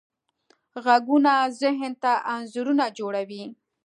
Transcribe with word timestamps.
غږونه 0.83 1.33
ذهن 1.61 1.93
ته 2.03 2.11
انځورونه 2.33 2.85
جوړوي. 2.97 3.43